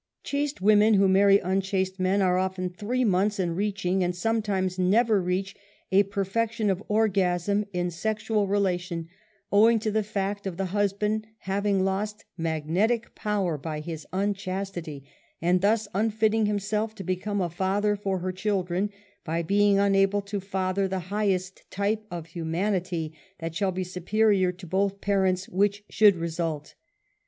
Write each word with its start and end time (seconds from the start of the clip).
w.«««^^ 0.23 0.23
\ 0.23 0.23
Chaste 0.27 0.61
women 0.63 0.95
who 0.95 1.07
marry 1.07 1.37
unchaste 1.37 1.99
men, 1.99 2.23
are 2.23 2.39
often/ 2.39 2.69
^ 2.69 2.75
three 2.75 3.03
months 3.05 3.39
in 3.39 3.53
reaching 3.55 4.03
and 4.03 4.15
sometimes 4.15 4.79
never 4.79 5.21
reachX 5.21 5.53
a 5.91 6.01
perfection 6.01 6.71
of 6.71 6.81
orgasm 6.87 7.67
in 7.71 7.91
sexual 7.91 8.47
relation, 8.47 9.07
owing 9.51 9.77
/ 9.79 9.79
to 9.81 9.91
the 9.91 10.01
fact 10.01 10.47
of 10.47 10.57
the 10.57 10.65
husband 10.73 11.27
having 11.41 11.85
lost 11.85 12.25
magnetic 12.35 13.13
power 13.13 13.59
by 13.59 13.79
his 13.79 14.07
unchastity, 14.11 15.03
and 15.39 15.61
thus 15.61 15.87
unfitting 15.93 16.47
himself 16.47 16.95
to 16.95 17.03
become 17.03 17.39
a 17.39 17.47
father 17.47 17.95
for 17.95 18.17
her 18.17 18.31
children, 18.31 18.89
by 19.23 19.43
being 19.43 19.77
unable 19.77 20.23
to 20.23 20.39
father 20.39 20.87
the 20.87 20.99
highest 21.13 21.69
type 21.69 22.05
of 22.09 22.25
humanity 22.25 23.13
that 23.37 23.53
shall 23.53 23.71
be 23.71 23.83
superior 23.83 24.51
to 24.51 24.65
both 24.65 24.99
parents 24.99 25.47
which 25.47 25.83
should 25.91 26.15
result. 26.15 26.73